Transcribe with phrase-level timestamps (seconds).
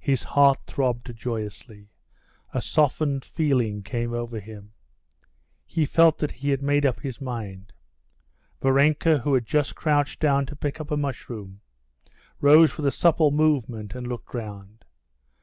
[0.00, 1.90] His heart throbbed joyously.
[2.54, 4.72] A softened feeling came over him.
[5.66, 7.74] He felt that he had made up his mind.
[8.62, 11.60] Varenka, who had just crouched down to pick a mushroom,
[12.40, 14.86] rose with a supple movement and looked round.